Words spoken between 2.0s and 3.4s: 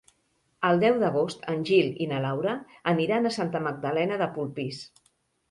i na Laura aniran a